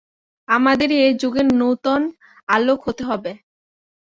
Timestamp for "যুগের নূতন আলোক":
1.21-2.79